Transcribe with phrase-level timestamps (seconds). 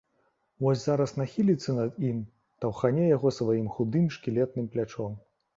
[0.67, 2.23] Вось зараз нахіліцца над ім,
[2.65, 5.17] таўхане яго сваім худым шкілетным плячом.